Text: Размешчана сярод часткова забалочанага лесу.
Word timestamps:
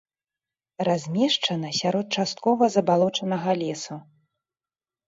Размешчана 0.87 1.69
сярод 1.81 2.05
часткова 2.17 2.63
забалочанага 2.79 3.51
лесу. 3.65 3.95